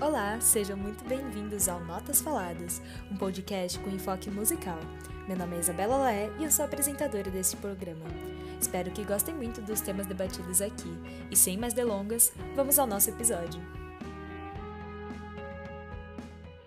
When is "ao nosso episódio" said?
12.78-13.79